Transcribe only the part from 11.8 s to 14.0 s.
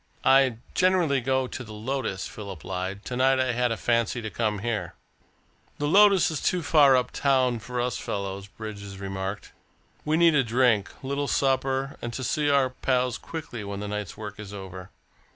and to see our pals quickly when the